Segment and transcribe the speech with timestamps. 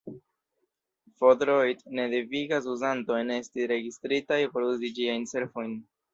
[1.19, 5.81] F-Droid ne devigas uzantojn esti registritaj por uzi ĝiajn servojn.